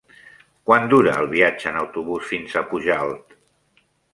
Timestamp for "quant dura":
0.69-1.13